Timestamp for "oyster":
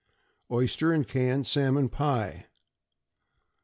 0.49-0.91